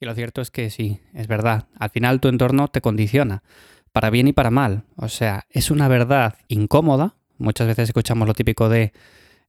Y 0.00 0.06
lo 0.06 0.14
cierto 0.14 0.40
es 0.40 0.50
que 0.50 0.70
sí, 0.70 1.00
es 1.14 1.26
verdad. 1.26 1.66
Al 1.78 1.90
final 1.90 2.20
tu 2.20 2.28
entorno 2.28 2.68
te 2.68 2.80
condiciona, 2.80 3.42
para 3.92 4.10
bien 4.10 4.28
y 4.28 4.32
para 4.32 4.50
mal. 4.50 4.84
O 4.96 5.08
sea, 5.08 5.46
es 5.50 5.70
una 5.70 5.88
verdad 5.88 6.34
incómoda. 6.48 7.14
Muchas 7.38 7.66
veces 7.66 7.88
escuchamos 7.88 8.28
lo 8.28 8.34
típico 8.34 8.68
de 8.68 8.92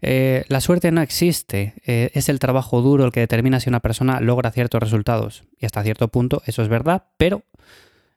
eh, 0.02 0.46
la 0.47 0.62
suerte 0.62 0.91
no 0.91 1.02
existe, 1.02 1.73
eh, 1.86 2.12
es 2.13 2.29
el 2.29 2.39
trabajo 2.39 2.81
duro 2.81 3.05
el 3.05 3.12
que 3.12 3.21
determina 3.21 3.60
si 3.60 3.70
una 3.70 3.79
persona 3.79 4.20
logra 4.20 4.52
ciertos 4.52 4.81
resultados. 4.81 5.44
Y 5.60 5.65
hasta 5.65 5.83
cierto 5.83 6.07
punto 6.09 6.41
eso 6.45 6.61
es 6.61 6.70
verdad, 6.70 7.05
pero 7.18 7.43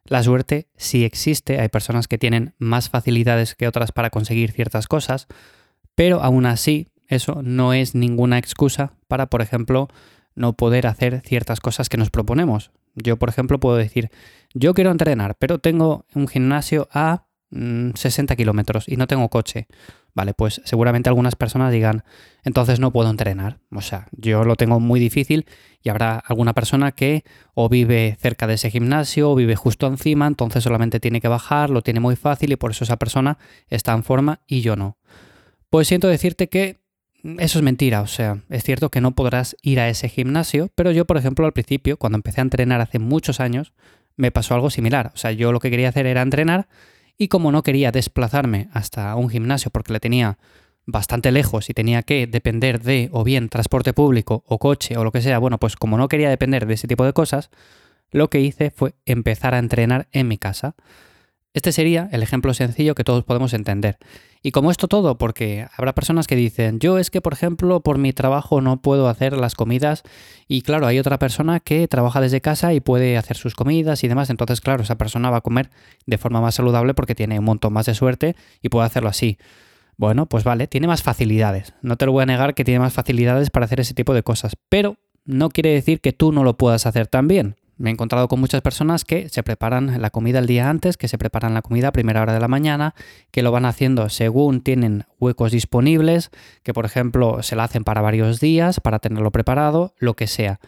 la 0.05 0.23
suerte 0.23 0.67
sí 0.77 1.03
existe. 1.03 1.59
Hay 1.59 1.69
personas 1.69 2.07
que 2.07 2.17
tienen 2.17 2.53
más 2.59 2.89
facilidades 2.89 3.55
que 3.55 3.67
otras 3.67 3.91
para 3.91 4.09
conseguir 4.09 4.51
ciertas 4.51 4.87
cosas, 4.87 5.27
pero 5.95 6.21
aún 6.21 6.45
así 6.45 6.89
eso 7.07 7.41
no 7.43 7.73
es 7.73 7.95
ninguna 7.95 8.37
excusa 8.37 8.93
para, 9.07 9.27
por 9.27 9.41
ejemplo, 9.41 9.89
no 10.35 10.53
poder 10.53 10.87
hacer 10.87 11.21
ciertas 11.25 11.59
cosas 11.59 11.89
que 11.89 11.97
nos 11.97 12.09
proponemos. 12.09 12.71
Yo, 12.95 13.17
por 13.17 13.29
ejemplo, 13.29 13.59
puedo 13.59 13.77
decir, 13.77 14.09
yo 14.53 14.73
quiero 14.73 14.91
entrenar, 14.91 15.35
pero 15.39 15.59
tengo 15.59 16.05
un 16.13 16.27
gimnasio 16.27 16.89
a 16.91 17.25
60 17.51 18.33
mm, 18.33 18.37
kilómetros 18.37 18.87
y 18.87 18.97
no 18.97 19.07
tengo 19.07 19.29
coche. 19.29 19.67
Vale, 20.13 20.33
pues 20.33 20.61
seguramente 20.65 21.09
algunas 21.09 21.35
personas 21.35 21.71
digan, 21.71 22.03
entonces 22.43 22.79
no 22.79 22.91
puedo 22.91 23.09
entrenar. 23.09 23.59
O 23.73 23.81
sea, 23.81 24.07
yo 24.11 24.43
lo 24.43 24.55
tengo 24.55 24.79
muy 24.79 24.99
difícil 24.99 25.45
y 25.81 25.89
habrá 25.89 26.17
alguna 26.17 26.53
persona 26.53 26.91
que 26.91 27.23
o 27.53 27.69
vive 27.69 28.17
cerca 28.19 28.45
de 28.47 28.55
ese 28.55 28.71
gimnasio 28.71 29.31
o 29.31 29.35
vive 29.35 29.55
justo 29.55 29.87
encima, 29.87 30.27
entonces 30.27 30.63
solamente 30.63 30.99
tiene 30.99 31.21
que 31.21 31.29
bajar, 31.29 31.69
lo 31.69 31.81
tiene 31.81 32.01
muy 32.01 32.17
fácil 32.17 32.51
y 32.51 32.57
por 32.57 32.71
eso 32.71 32.83
esa 32.83 32.97
persona 32.97 33.37
está 33.69 33.93
en 33.93 34.03
forma 34.03 34.41
y 34.47 34.61
yo 34.61 34.75
no. 34.75 34.97
Pues 35.69 35.87
siento 35.87 36.09
decirte 36.09 36.49
que 36.49 36.80
eso 37.37 37.59
es 37.59 37.63
mentira, 37.63 38.01
o 38.01 38.07
sea, 38.07 38.39
es 38.49 38.63
cierto 38.63 38.89
que 38.89 39.01
no 39.01 39.11
podrás 39.11 39.55
ir 39.61 39.79
a 39.79 39.89
ese 39.89 40.09
gimnasio, 40.09 40.69
pero 40.75 40.91
yo, 40.91 41.05
por 41.05 41.17
ejemplo, 41.17 41.45
al 41.45 41.53
principio, 41.53 41.97
cuando 41.97 42.17
empecé 42.17 42.41
a 42.41 42.43
entrenar 42.43 42.81
hace 42.81 42.99
muchos 42.99 43.39
años, 43.39 43.73
me 44.15 44.31
pasó 44.31 44.53
algo 44.53 44.69
similar. 44.69 45.11
O 45.13 45.17
sea, 45.17 45.31
yo 45.31 45.51
lo 45.51 45.59
que 45.59 45.69
quería 45.69 45.89
hacer 45.89 46.05
era 46.05 46.21
entrenar 46.21 46.67
y 47.17 47.27
como 47.27 47.51
no 47.51 47.63
quería 47.63 47.91
desplazarme 47.91 48.69
hasta 48.73 49.15
un 49.15 49.29
gimnasio 49.29 49.71
porque 49.71 49.93
le 49.93 49.99
tenía 49.99 50.37
bastante 50.85 51.31
lejos 51.31 51.69
y 51.69 51.73
tenía 51.73 52.03
que 52.03 52.27
depender 52.27 52.81
de 52.81 53.09
o 53.11 53.23
bien 53.23 53.49
transporte 53.49 53.93
público 53.93 54.43
o 54.47 54.57
coche 54.57 54.97
o 54.97 55.03
lo 55.03 55.11
que 55.11 55.21
sea, 55.21 55.37
bueno, 55.37 55.59
pues 55.59 55.75
como 55.75 55.97
no 55.97 56.07
quería 56.07 56.29
depender 56.29 56.65
de 56.65 56.73
ese 56.73 56.87
tipo 56.87 57.05
de 57.05 57.13
cosas, 57.13 57.49
lo 58.11 58.29
que 58.29 58.41
hice 58.41 58.71
fue 58.71 58.95
empezar 59.05 59.53
a 59.53 59.59
entrenar 59.59 60.07
en 60.11 60.27
mi 60.27 60.37
casa. 60.37 60.75
Este 61.53 61.73
sería 61.73 62.07
el 62.13 62.23
ejemplo 62.23 62.53
sencillo 62.53 62.95
que 62.95 63.03
todos 63.03 63.25
podemos 63.25 63.53
entender. 63.53 63.97
Y 64.41 64.51
como 64.51 64.71
esto 64.71 64.87
todo, 64.87 65.17
porque 65.17 65.67
habrá 65.75 65.93
personas 65.93 66.25
que 66.25 66.37
dicen, 66.37 66.79
yo 66.79 66.97
es 66.97 67.11
que, 67.11 67.19
por 67.19 67.33
ejemplo, 67.33 67.81
por 67.81 67.97
mi 67.97 68.13
trabajo 68.13 68.61
no 68.61 68.81
puedo 68.81 69.09
hacer 69.09 69.33
las 69.33 69.53
comidas 69.53 70.03
y 70.47 70.61
claro, 70.61 70.87
hay 70.87 70.97
otra 70.97 71.19
persona 71.19 71.59
que 71.59 71.87
trabaja 71.89 72.21
desde 72.21 72.39
casa 72.39 72.73
y 72.73 72.79
puede 72.79 73.17
hacer 73.17 73.35
sus 73.35 73.53
comidas 73.53 74.03
y 74.03 74.07
demás, 74.07 74.29
entonces 74.29 74.61
claro, 74.61 74.81
esa 74.81 74.97
persona 74.97 75.29
va 75.29 75.37
a 75.37 75.41
comer 75.41 75.69
de 76.05 76.17
forma 76.17 76.39
más 76.39 76.55
saludable 76.55 76.93
porque 76.93 77.15
tiene 77.15 77.37
un 77.37 77.45
montón 77.45 77.73
más 77.73 77.85
de 77.85 77.95
suerte 77.95 78.35
y 78.61 78.69
puede 78.69 78.85
hacerlo 78.85 79.09
así. 79.09 79.37
Bueno, 79.97 80.27
pues 80.27 80.45
vale, 80.45 80.67
tiene 80.67 80.87
más 80.87 81.03
facilidades. 81.03 81.73
No 81.81 81.97
te 81.97 82.05
lo 82.05 82.13
voy 82.13 82.23
a 82.23 82.25
negar 82.25 82.55
que 82.55 82.63
tiene 82.63 82.79
más 82.79 82.93
facilidades 82.93 83.49
para 83.49 83.65
hacer 83.65 83.81
ese 83.81 83.93
tipo 83.93 84.13
de 84.13 84.23
cosas, 84.23 84.55
pero 84.69 84.97
no 85.25 85.49
quiere 85.49 85.71
decir 85.71 85.99
que 85.99 86.13
tú 86.13 86.31
no 86.31 86.43
lo 86.43 86.57
puedas 86.57 86.85
hacer 86.85 87.07
también. 87.07 87.57
Me 87.81 87.89
he 87.89 87.93
encontrado 87.93 88.27
con 88.27 88.39
muchas 88.39 88.61
personas 88.61 89.05
que 89.05 89.27
se 89.29 89.41
preparan 89.41 90.03
la 90.03 90.11
comida 90.11 90.37
el 90.37 90.45
día 90.45 90.69
antes, 90.69 90.97
que 90.97 91.07
se 91.07 91.17
preparan 91.17 91.55
la 91.55 91.63
comida 91.63 91.87
a 91.87 91.91
primera 91.91 92.21
hora 92.21 92.31
de 92.31 92.39
la 92.39 92.47
mañana, 92.47 92.93
que 93.31 93.41
lo 93.41 93.51
van 93.51 93.65
haciendo 93.65 94.07
según 94.09 94.61
tienen 94.61 95.05
huecos 95.19 95.51
disponibles, 95.51 96.29
que 96.61 96.73
por 96.73 96.85
ejemplo 96.85 97.41
se 97.41 97.55
la 97.55 97.63
hacen 97.63 97.83
para 97.83 98.01
varios 98.01 98.39
días, 98.39 98.79
para 98.79 98.99
tenerlo 98.99 99.31
preparado, 99.31 99.95
lo 99.97 100.15
que 100.15 100.27
sea. 100.27 100.59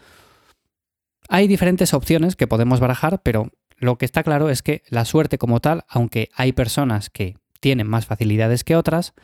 Hay 1.28 1.46
diferentes 1.46 1.94
opciones 1.94 2.34
que 2.34 2.48
podemos 2.48 2.80
barajar, 2.80 3.20
pero 3.22 3.52
lo 3.76 3.96
que 3.96 4.06
está 4.06 4.24
claro 4.24 4.50
es 4.50 4.62
que 4.62 4.82
la 4.88 5.04
suerte 5.04 5.38
como 5.38 5.60
tal, 5.60 5.84
aunque 5.88 6.30
hay 6.34 6.52
personas 6.52 7.10
que 7.10 7.36
tienen 7.60 7.86
más 7.86 8.06
facilidades 8.06 8.64
que 8.64 8.74
otras, 8.74 9.14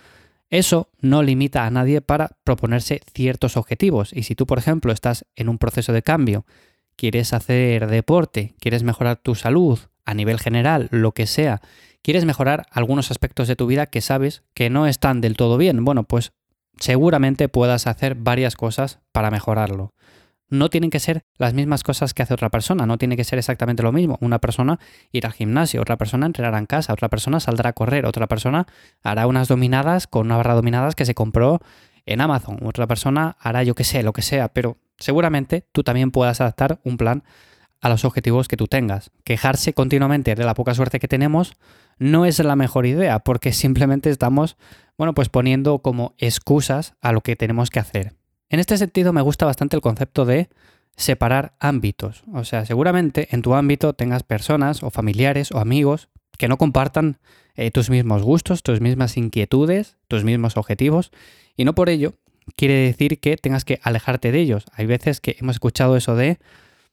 eso 0.48 0.90
no 1.00 1.24
limita 1.24 1.66
a 1.66 1.70
nadie 1.70 2.00
para 2.02 2.36
proponerse 2.44 3.00
ciertos 3.12 3.56
objetivos. 3.56 4.12
Y 4.12 4.22
si 4.22 4.36
tú, 4.36 4.46
por 4.46 4.58
ejemplo, 4.58 4.92
estás 4.92 5.26
en 5.34 5.48
un 5.48 5.58
proceso 5.58 5.92
de 5.92 6.02
cambio 6.02 6.46
quieres 7.00 7.32
hacer 7.32 7.86
deporte, 7.86 8.54
quieres 8.60 8.82
mejorar 8.82 9.16
tu 9.16 9.34
salud 9.34 9.78
a 10.04 10.12
nivel 10.12 10.38
general, 10.38 10.88
lo 10.90 11.12
que 11.12 11.26
sea, 11.26 11.62
quieres 12.02 12.26
mejorar 12.26 12.66
algunos 12.70 13.10
aspectos 13.10 13.48
de 13.48 13.56
tu 13.56 13.66
vida 13.66 13.86
que 13.86 14.02
sabes 14.02 14.42
que 14.52 14.68
no 14.68 14.86
están 14.86 15.22
del 15.22 15.34
todo 15.34 15.56
bien, 15.56 15.82
bueno, 15.82 16.04
pues 16.04 16.32
seguramente 16.78 17.48
puedas 17.48 17.86
hacer 17.86 18.16
varias 18.16 18.54
cosas 18.54 18.98
para 19.12 19.30
mejorarlo. 19.30 19.94
No 20.50 20.68
tienen 20.68 20.90
que 20.90 21.00
ser 21.00 21.22
las 21.38 21.54
mismas 21.54 21.84
cosas 21.84 22.12
que 22.12 22.22
hace 22.22 22.34
otra 22.34 22.50
persona, 22.50 22.84
no 22.84 22.98
tiene 22.98 23.16
que 23.16 23.24
ser 23.24 23.38
exactamente 23.38 23.82
lo 23.82 23.92
mismo. 23.92 24.18
Una 24.20 24.38
persona 24.38 24.78
irá 25.10 25.30
al 25.30 25.34
gimnasio, 25.34 25.80
otra 25.80 25.96
persona 25.96 26.26
entrenará 26.26 26.58
en 26.58 26.66
casa, 26.66 26.92
otra 26.92 27.08
persona 27.08 27.40
saldrá 27.40 27.70
a 27.70 27.72
correr, 27.72 28.04
otra 28.04 28.26
persona 28.26 28.66
hará 29.02 29.26
unas 29.26 29.48
dominadas 29.48 30.06
con 30.06 30.26
una 30.26 30.36
barra 30.36 30.52
dominadas 30.52 30.94
que 30.94 31.06
se 31.06 31.14
compró 31.14 31.60
en 32.04 32.20
Amazon, 32.20 32.58
otra 32.62 32.86
persona 32.86 33.38
hará 33.40 33.62
yo 33.62 33.74
que 33.74 33.84
sé, 33.84 34.02
lo 34.02 34.12
que 34.12 34.20
sea, 34.20 34.48
pero 34.48 34.76
seguramente 35.00 35.66
tú 35.72 35.82
también 35.82 36.12
puedas 36.12 36.40
adaptar 36.40 36.80
un 36.84 36.96
plan 36.96 37.24
a 37.80 37.88
los 37.88 38.04
objetivos 38.04 38.46
que 38.46 38.56
tú 38.56 38.66
tengas. 38.66 39.10
Quejarse 39.24 39.72
continuamente 39.72 40.34
de 40.34 40.44
la 40.44 40.54
poca 40.54 40.74
suerte 40.74 41.00
que 41.00 41.08
tenemos 41.08 41.54
no 41.98 42.26
es 42.26 42.38
la 42.38 42.56
mejor 42.56 42.86
idea 42.86 43.18
porque 43.18 43.52
simplemente 43.52 44.10
estamos, 44.10 44.56
bueno, 44.96 45.14
pues 45.14 45.28
poniendo 45.28 45.80
como 45.80 46.14
excusas 46.18 46.94
a 47.00 47.12
lo 47.12 47.22
que 47.22 47.36
tenemos 47.36 47.70
que 47.70 47.80
hacer. 47.80 48.14
En 48.48 48.60
este 48.60 48.76
sentido 48.76 49.12
me 49.12 49.22
gusta 49.22 49.46
bastante 49.46 49.76
el 49.76 49.82
concepto 49.82 50.24
de 50.24 50.48
separar 50.96 51.54
ámbitos. 51.60 52.24
O 52.34 52.44
sea, 52.44 52.66
seguramente 52.66 53.28
en 53.30 53.42
tu 53.42 53.54
ámbito 53.54 53.94
tengas 53.94 54.22
personas 54.22 54.82
o 54.82 54.90
familiares 54.90 55.52
o 55.52 55.58
amigos 55.58 56.08
que 56.36 56.48
no 56.48 56.58
compartan 56.58 57.18
eh, 57.54 57.70
tus 57.70 57.90
mismos 57.90 58.22
gustos, 58.22 58.62
tus 58.62 58.80
mismas 58.80 59.16
inquietudes, 59.16 59.96
tus 60.08 60.24
mismos 60.24 60.56
objetivos 60.56 61.10
y 61.56 61.64
no 61.64 61.74
por 61.74 61.88
ello 61.88 62.14
quiere 62.56 62.74
decir 62.74 63.20
que 63.20 63.36
tengas 63.36 63.64
que 63.64 63.80
alejarte 63.82 64.32
de 64.32 64.40
ellos. 64.40 64.64
Hay 64.72 64.86
veces 64.86 65.20
que 65.20 65.36
hemos 65.40 65.56
escuchado 65.56 65.96
eso 65.96 66.16
de, 66.16 66.38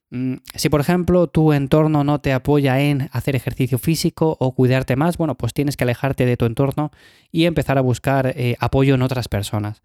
mm, 0.09 0.35
si 0.56 0.69
por 0.69 0.81
ejemplo 0.81 1.28
tu 1.28 1.53
entorno 1.53 2.03
no 2.03 2.19
te 2.19 2.34
apoya 2.34 2.80
en 2.81 3.09
hacer 3.12 3.35
ejercicio 3.35 3.78
físico 3.78 4.38
o 4.40 4.53
cuidarte 4.53 4.96
más, 4.96 5.18
bueno, 5.18 5.35
pues 5.35 5.53
tienes 5.53 5.78
que 5.78 5.84
alejarte 5.84 6.25
de 6.25 6.38
tu 6.38 6.46
entorno 6.46 6.91
y 7.31 7.46
empezar 7.46 7.78
a 7.78 7.81
buscar 7.81 8.34
eh, 8.35 8.56
apoyo 8.59 8.96
en 8.96 9.02
otras 9.02 9.28
personas. 9.28 9.81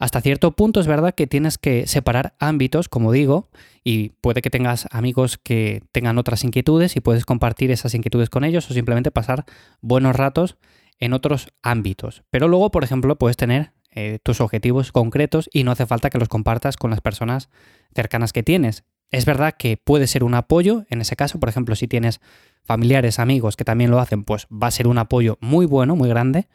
Hasta 0.00 0.22
cierto 0.22 0.52
punto 0.52 0.80
es 0.80 0.86
verdad 0.86 1.14
que 1.14 1.26
tienes 1.26 1.58
que 1.58 1.86
separar 1.86 2.32
ámbitos, 2.38 2.88
como 2.88 3.12
digo, 3.12 3.50
y 3.84 4.10
puede 4.22 4.40
que 4.40 4.48
tengas 4.48 4.88
amigos 4.90 5.36
que 5.36 5.82
tengan 5.92 6.16
otras 6.16 6.42
inquietudes 6.42 6.96
y 6.96 7.00
puedes 7.00 7.26
compartir 7.26 7.70
esas 7.70 7.94
inquietudes 7.94 8.30
con 8.30 8.44
ellos 8.44 8.70
o 8.70 8.72
simplemente 8.72 9.10
pasar 9.10 9.44
buenos 9.82 10.16
ratos 10.16 10.56
en 11.00 11.12
otros 11.12 11.48
ámbitos. 11.62 12.22
Pero 12.30 12.48
luego, 12.48 12.70
por 12.70 12.82
ejemplo, 12.82 13.16
puedes 13.16 13.36
tener 13.36 13.72
eh, 13.92 14.18
tus 14.22 14.40
objetivos 14.40 14.92
concretos 14.92 15.48
y 15.52 15.64
no 15.64 15.72
hace 15.72 15.86
falta 15.86 16.10
que 16.10 16.18
los 16.18 16.28
compartas 16.28 16.76
con 16.76 16.90
las 16.90 17.00
personas 17.00 17.48
cercanas 17.94 18.32
que 18.32 18.42
tienes. 18.42 18.84
Es 19.10 19.24
verdad 19.24 19.54
que 19.58 19.76
puede 19.76 20.06
ser 20.06 20.22
un 20.22 20.34
apoyo, 20.34 20.84
en 20.88 21.00
ese 21.00 21.16
caso, 21.16 21.40
por 21.40 21.48
ejemplo, 21.48 21.74
si 21.74 21.88
tienes 21.88 22.20
familiares, 22.62 23.18
amigos 23.18 23.56
que 23.56 23.64
también 23.64 23.90
lo 23.90 23.98
hacen, 23.98 24.22
pues 24.22 24.46
va 24.50 24.68
a 24.68 24.70
ser 24.70 24.86
un 24.86 24.98
apoyo 24.98 25.36
muy 25.40 25.66
bueno, 25.66 25.96
muy 25.96 26.08
grande, 26.08 26.46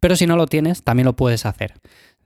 pero 0.00 0.16
si 0.16 0.26
no 0.26 0.36
lo 0.36 0.46
tienes, 0.46 0.82
también 0.82 1.06
lo 1.06 1.16
puedes 1.16 1.44
hacer. 1.44 1.74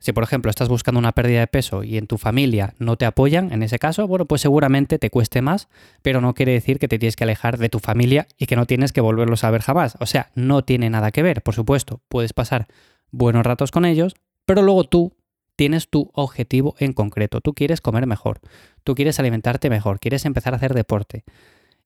Si, 0.03 0.13
por 0.13 0.25
ejemplo, 0.25 0.51
estás 0.51 0.69
buscando 0.69 0.99
una 0.99 1.13
pérdida 1.13 1.41
de 1.41 1.47
peso 1.47 1.85
y 1.85 1.97
en 1.97 2.09
tu 2.09 2.19
familia 2.19 2.75
no 2.79 2.97
te 2.97 3.05
apoyan, 3.05 3.53
en 3.53 3.63
ese 3.63 3.79
caso, 3.79 4.09
bueno, 4.09 4.27
pues 4.27 4.43
seguramente 4.43 4.99
te 4.99 5.11
cueste 5.11 5.43
más, 5.43 5.69
pero 6.03 6.21
no 6.21 6.35
quiere 6.35 6.53
decir 6.53 6.81
que 6.81 6.89
te 6.89 6.99
tienes 6.99 7.15
que 7.15 7.23
alejar 7.23 7.57
de 7.57 7.69
tu 7.69 7.79
familia 7.79 8.27
y 8.37 8.47
que 8.47 8.57
no 8.57 8.67
tienes 8.67 8.93
que 8.93 9.01
volverlos 9.01 9.45
a 9.45 9.51
ver 9.53 9.63
jamás. 9.63 9.97
O 10.01 10.07
sea, 10.07 10.33
no 10.35 10.63
tiene 10.63 10.91
nada 10.91 11.13
que 11.13 11.23
ver, 11.23 11.43
por 11.43 11.55
supuesto, 11.55 12.01
puedes 12.09 12.33
pasar 12.33 12.67
buenos 13.13 13.47
ratos 13.47 13.71
con 13.71 13.85
ellos, 13.85 14.17
pero 14.45 14.63
luego 14.63 14.85
tú 14.85 15.13
tienes 15.57 15.89
tu 15.89 16.11
objetivo 16.15 16.75
en 16.79 16.93
concreto. 16.93 17.41
Tú 17.41 17.55
quieres 17.55 17.81
comer 17.81 18.07
mejor, 18.07 18.41
tú 18.85 18.95
quieres 18.95 19.19
alimentarte 19.21 19.71
mejor, 19.71 20.01
quieres 20.01 20.25
empezar 20.25 20.53
a 20.53 20.57
hacer 20.57 20.75
deporte. 20.75 21.25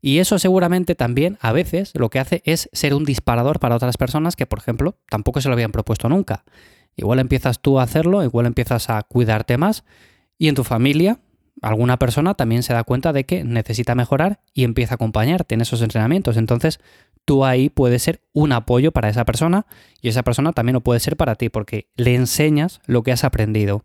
Y 0.01 0.19
eso 0.19 0.39
seguramente 0.39 0.95
también 0.95 1.39
a 1.41 1.53
veces 1.53 1.93
lo 1.95 2.11
que 2.11 2.19
hace 2.19 2.43
es 2.45 2.69
ser 2.73 2.95
un 2.95 3.05
disparador 3.05 3.59
para 3.59 3.75
otras 3.75 3.97
personas 3.97 4.37
que, 4.37 4.47
por 4.47 4.59
ejemplo, 4.59 4.97
tampoco 5.09 5.41
se 5.41 5.49
lo 5.49 5.55
habían 5.55 5.73
propuesto 5.73 6.09
nunca. 6.09 6.45
Igual 6.97 7.19
empiezas 7.19 7.61
tú 7.61 7.79
a 7.79 7.83
hacerlo, 7.83 8.23
igual 8.23 8.47
empiezas 8.47 8.89
a 8.89 9.03
cuidarte 9.03 9.59
más 9.59 9.85
y 10.39 10.49
en 10.49 10.55
tu 10.55 10.65
familia 10.65 11.19
alguna 11.63 11.99
persona 11.99 12.35
también 12.35 12.63
se 12.63 12.73
da 12.73 12.85
cuenta 12.85 13.13
de 13.13 13.25
que 13.25 13.45
necesita 13.45 13.95
mejorar 13.95 14.41
y 14.53 14.65
empieza 14.65 14.95
a 14.95 14.97
acompañarte 14.97 15.55
en 15.55 15.61
esos 15.61 15.83
entrenamientos. 15.83 16.37
Entonces 16.37 16.81
tú 17.25 17.45
ahí 17.45 17.71
puedes 17.71 18.03
ser 18.03 18.23
un 18.33 18.53
apoyo 18.53 18.93
para 18.93 19.09
esa 19.09 19.25
persona 19.25 19.67
y 20.01 20.09
esa 20.09 20.23
persona 20.23 20.53
también 20.53 20.75
lo 20.75 20.81
puede 20.83 21.01
ser 21.01 21.17
para 21.17 21.35
ti 21.35 21.49
porque 21.49 21.89
le 21.97 22.15
enseñas 22.15 22.81
lo 22.87 23.03
que 23.03 23.13
has 23.13 23.25
aprendido. 23.25 23.85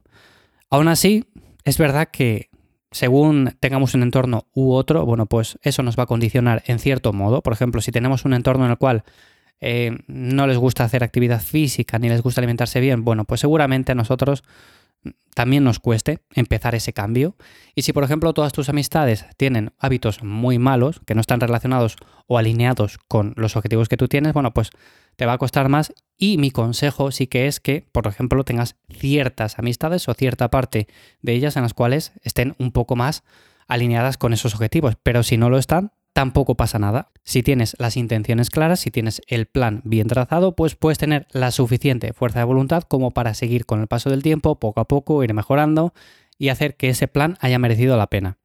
Aún 0.69 0.87
así, 0.87 1.25
es 1.63 1.77
verdad 1.77 2.09
que 2.11 2.49
según 2.91 3.55
tengamos 3.59 3.93
un 3.93 4.03
entorno 4.03 4.47
u 4.53 4.73
otro, 4.73 5.05
bueno, 5.05 5.25
pues 5.25 5.57
eso 5.61 5.81
nos 5.81 5.97
va 5.97 6.03
a 6.03 6.07
condicionar 6.07 6.63
en 6.65 6.79
cierto 6.79 7.13
modo. 7.13 7.41
Por 7.41 7.53
ejemplo, 7.53 7.81
si 7.81 7.91
tenemos 7.91 8.25
un 8.25 8.33
entorno 8.33 8.65
en 8.65 8.71
el 8.71 8.77
cual 8.77 9.03
eh, 9.61 9.97
no 10.07 10.47
les 10.47 10.57
gusta 10.57 10.83
hacer 10.83 11.03
actividad 11.03 11.41
física 11.41 11.99
ni 11.99 12.09
les 12.09 12.21
gusta 12.21 12.41
alimentarse 12.41 12.79
bien, 12.79 13.05
bueno, 13.05 13.23
pues 13.25 13.41
seguramente 13.41 13.93
a 13.93 13.95
nosotros 13.95 14.43
también 15.33 15.63
nos 15.63 15.79
cueste 15.79 16.19
empezar 16.33 16.75
ese 16.75 16.93
cambio. 16.93 17.35
Y 17.75 17.83
si, 17.83 17.93
por 17.93 18.03
ejemplo, 18.03 18.33
todas 18.33 18.53
tus 18.53 18.69
amistades 18.69 19.25
tienen 19.37 19.73
hábitos 19.79 20.23
muy 20.23 20.59
malos, 20.59 21.01
que 21.05 21.15
no 21.15 21.21
están 21.21 21.39
relacionados 21.39 21.95
o 22.27 22.37
alineados 22.37 22.97
con 23.07 23.33
los 23.37 23.55
objetivos 23.55 23.89
que 23.89 23.97
tú 23.97 24.07
tienes, 24.07 24.33
bueno, 24.33 24.53
pues 24.53 24.69
te 25.15 25.25
va 25.25 25.33
a 25.33 25.37
costar 25.37 25.69
más. 25.69 25.93
Y 26.17 26.37
mi 26.37 26.51
consejo 26.51 27.11
sí 27.11 27.27
que 27.27 27.47
es 27.47 27.59
que, 27.59 27.87
por 27.91 28.07
ejemplo, 28.07 28.43
tengas 28.43 28.75
ciertas 28.89 29.57
amistades 29.57 30.07
o 30.07 30.13
cierta 30.13 30.49
parte 30.49 30.87
de 31.21 31.33
ellas 31.33 31.55
en 31.55 31.63
las 31.63 31.73
cuales 31.73 32.13
estén 32.23 32.55
un 32.59 32.71
poco 32.71 32.95
más 32.95 33.23
alineadas 33.67 34.17
con 34.17 34.33
esos 34.33 34.53
objetivos. 34.53 34.95
Pero 35.01 35.23
si 35.23 35.37
no 35.37 35.49
lo 35.49 35.57
están, 35.57 35.93
tampoco 36.13 36.55
pasa 36.55 36.79
nada. 36.79 37.11
Si 37.23 37.43
tienes 37.43 37.75
las 37.79 37.97
intenciones 37.97 38.49
claras, 38.49 38.79
si 38.79 38.91
tienes 38.91 39.21
el 39.27 39.45
plan 39.45 39.81
bien 39.83 40.07
trazado, 40.07 40.55
pues 40.55 40.75
puedes 40.75 40.97
tener 40.97 41.27
la 41.31 41.51
suficiente 41.51 42.13
fuerza 42.13 42.39
de 42.39 42.45
voluntad 42.45 42.83
como 42.83 43.11
para 43.11 43.33
seguir 43.33 43.65
con 43.65 43.81
el 43.81 43.87
paso 43.87 44.09
del 44.09 44.23
tiempo, 44.23 44.59
poco 44.59 44.81
a 44.81 44.85
poco, 44.85 45.23
ir 45.23 45.33
mejorando 45.33 45.93
y 46.37 46.49
hacer 46.49 46.75
que 46.75 46.89
ese 46.89 47.07
plan 47.07 47.37
haya 47.39 47.59
merecido 47.59 47.97
la 47.97 48.07
pena. 48.07 48.37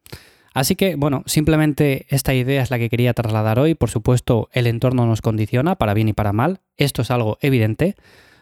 Así 0.52 0.74
que, 0.74 0.96
bueno, 0.96 1.22
simplemente 1.26 2.06
esta 2.08 2.32
idea 2.32 2.62
es 2.62 2.70
la 2.70 2.78
que 2.78 2.88
quería 2.88 3.12
trasladar 3.12 3.58
hoy. 3.58 3.74
Por 3.74 3.90
supuesto, 3.90 4.48
el 4.52 4.66
entorno 4.66 5.04
nos 5.04 5.20
condiciona 5.20 5.76
para 5.76 5.92
bien 5.92 6.08
y 6.08 6.12
para 6.14 6.32
mal. 6.32 6.60
Esto 6.78 7.02
es 7.02 7.10
algo 7.10 7.36
evidente. 7.42 7.94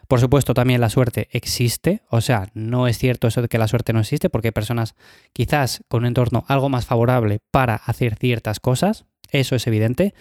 Por 0.07 0.19
supuesto, 0.19 0.53
también 0.53 0.81
la 0.81 0.89
suerte 0.89 1.27
existe, 1.31 2.03
o 2.09 2.21
sea, 2.21 2.49
no 2.53 2.87
es 2.87 2.97
cierto 2.97 3.27
eso 3.27 3.41
de 3.41 3.47
que 3.47 3.57
la 3.57 3.67
suerte 3.67 3.91
no 3.91 3.99
existe, 3.99 4.29
porque 4.29 4.49
hay 4.49 4.51
personas 4.51 4.95
quizás 5.33 5.83
con 5.87 6.03
un 6.03 6.07
entorno 6.07 6.45
algo 6.47 6.69
más 6.69 6.85
favorable 6.85 7.39
para 7.51 7.75
hacer 7.75 8.15
ciertas 8.15 8.59
cosas, 8.59 9.05
eso 9.31 9.55
es 9.55 9.67
evidente, 9.67 10.13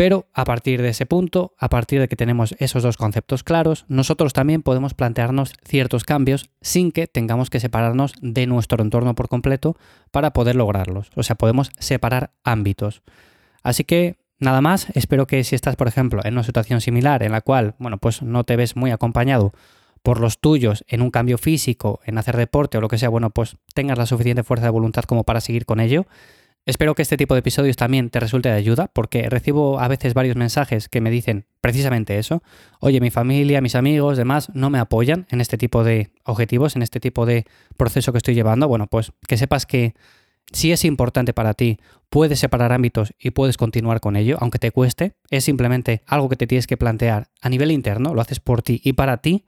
pero 0.00 0.28
a 0.32 0.44
partir 0.44 0.80
de 0.80 0.88
ese 0.88 1.04
punto, 1.04 1.54
a 1.58 1.68
partir 1.68 2.00
de 2.00 2.08
que 2.08 2.16
tenemos 2.16 2.54
esos 2.58 2.82
dos 2.82 2.96
conceptos 2.96 3.44
claros, 3.44 3.84
nosotros 3.86 4.32
también 4.32 4.62
podemos 4.62 4.94
plantearnos 4.94 5.52
ciertos 5.62 6.04
cambios 6.04 6.48
sin 6.62 6.90
que 6.90 7.06
tengamos 7.06 7.50
que 7.50 7.60
separarnos 7.60 8.14
de 8.22 8.46
nuestro 8.46 8.82
entorno 8.82 9.14
por 9.14 9.28
completo 9.28 9.76
para 10.10 10.32
poder 10.32 10.56
lograrlos. 10.56 11.10
O 11.16 11.22
sea, 11.22 11.36
podemos 11.36 11.70
separar 11.78 12.30
ámbitos. 12.44 13.02
Así 13.62 13.84
que 13.84 14.16
nada 14.38 14.62
más, 14.62 14.86
espero 14.94 15.26
que 15.26 15.44
si 15.44 15.54
estás, 15.54 15.76
por 15.76 15.86
ejemplo, 15.86 16.22
en 16.24 16.32
una 16.32 16.44
situación 16.44 16.80
similar 16.80 17.22
en 17.22 17.32
la 17.32 17.42
cual, 17.42 17.74
bueno, 17.78 17.98
pues 17.98 18.22
no 18.22 18.44
te 18.44 18.56
ves 18.56 18.76
muy 18.76 18.92
acompañado 18.92 19.52
por 20.02 20.18
los 20.18 20.38
tuyos 20.38 20.82
en 20.88 21.02
un 21.02 21.10
cambio 21.10 21.36
físico, 21.36 22.00
en 22.06 22.16
hacer 22.16 22.38
deporte 22.38 22.78
o 22.78 22.80
lo 22.80 22.88
que 22.88 22.96
sea, 22.96 23.10
bueno, 23.10 23.28
pues 23.28 23.58
tengas 23.74 23.98
la 23.98 24.06
suficiente 24.06 24.44
fuerza 24.44 24.64
de 24.64 24.70
voluntad 24.70 25.04
como 25.04 25.24
para 25.24 25.42
seguir 25.42 25.66
con 25.66 25.78
ello 25.78 26.06
Espero 26.66 26.94
que 26.94 27.02
este 27.02 27.16
tipo 27.16 27.34
de 27.34 27.40
episodios 27.40 27.76
también 27.76 28.10
te 28.10 28.20
resulte 28.20 28.48
de 28.48 28.54
ayuda, 28.54 28.88
porque 28.92 29.28
recibo 29.30 29.80
a 29.80 29.88
veces 29.88 30.12
varios 30.14 30.36
mensajes 30.36 30.88
que 30.88 31.00
me 31.00 31.10
dicen 31.10 31.46
precisamente 31.60 32.18
eso. 32.18 32.42
Oye, 32.80 33.00
mi 33.00 33.10
familia, 33.10 33.60
mis 33.60 33.74
amigos, 33.74 34.18
demás, 34.18 34.50
no 34.54 34.68
me 34.68 34.78
apoyan 34.78 35.26
en 35.30 35.40
este 35.40 35.56
tipo 35.56 35.84
de 35.84 36.10
objetivos, 36.24 36.76
en 36.76 36.82
este 36.82 37.00
tipo 37.00 37.24
de 37.24 37.46
proceso 37.76 38.12
que 38.12 38.18
estoy 38.18 38.34
llevando. 38.34 38.68
Bueno, 38.68 38.86
pues 38.88 39.12
que 39.26 39.38
sepas 39.38 39.64
que 39.64 39.94
si 40.52 40.72
es 40.72 40.84
importante 40.84 41.32
para 41.32 41.54
ti, 41.54 41.78
puedes 42.10 42.38
separar 42.38 42.72
ámbitos 42.72 43.14
y 43.18 43.30
puedes 43.30 43.56
continuar 43.56 44.00
con 44.00 44.16
ello, 44.16 44.36
aunque 44.40 44.58
te 44.58 44.70
cueste. 44.70 45.14
Es 45.30 45.44
simplemente 45.44 46.02
algo 46.06 46.28
que 46.28 46.36
te 46.36 46.46
tienes 46.46 46.66
que 46.66 46.76
plantear 46.76 47.28
a 47.40 47.48
nivel 47.48 47.70
interno, 47.70 48.14
lo 48.14 48.20
haces 48.20 48.40
por 48.40 48.62
ti 48.62 48.80
y 48.84 48.92
para 48.92 49.18
ti 49.18 49.44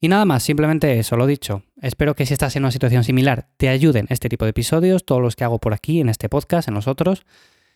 y 0.00 0.08
nada 0.08 0.24
más, 0.24 0.42
simplemente 0.42 0.98
eso, 0.98 1.16
lo 1.16 1.26
dicho. 1.26 1.62
Espero 1.80 2.14
que 2.14 2.24
si 2.24 2.32
estás 2.32 2.56
en 2.56 2.62
una 2.62 2.72
situación 2.72 3.04
similar 3.04 3.48
te 3.58 3.68
ayuden 3.68 4.06
este 4.08 4.28
tipo 4.28 4.46
de 4.46 4.50
episodios, 4.50 5.04
todos 5.04 5.20
los 5.20 5.36
que 5.36 5.44
hago 5.44 5.58
por 5.58 5.74
aquí, 5.74 6.00
en 6.00 6.08
este 6.08 6.28
podcast, 6.28 6.68
en 6.68 6.74
los 6.74 6.88
otros. 6.88 7.24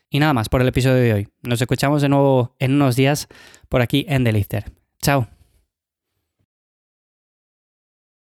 Y 0.08 0.20
nada 0.20 0.32
más 0.32 0.48
por 0.48 0.60
el 0.60 0.68
episodio 0.68 1.02
de 1.02 1.12
hoy. 1.12 1.28
Nos 1.42 1.60
escuchamos 1.60 2.00
de 2.00 2.08
nuevo 2.08 2.54
en 2.58 2.74
unos 2.74 2.96
días 2.96 3.28
por 3.68 3.82
aquí 3.82 4.06
en 4.08 4.24
The 4.24 4.64
Chao. 5.02 5.33